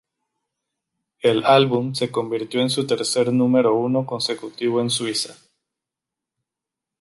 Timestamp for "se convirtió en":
1.93-2.71